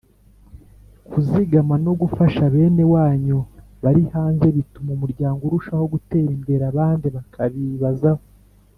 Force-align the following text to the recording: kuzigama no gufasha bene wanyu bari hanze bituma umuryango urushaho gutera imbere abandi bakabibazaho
kuzigama 1.11 1.75
no 1.85 1.93
gufasha 2.01 2.41
bene 2.53 2.83
wanyu 2.93 3.37
bari 3.83 4.03
hanze 4.13 4.47
bituma 4.57 4.89
umuryango 4.97 5.41
urushaho 5.43 5.83
gutera 5.93 6.29
imbere 6.37 6.63
abandi 6.71 7.07
bakabibazaho 7.17 8.21